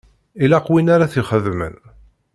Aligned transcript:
Ilaq 0.43 0.65
win 0.71 0.91
ara 0.95 1.11
t-ixedmen. 1.11 1.75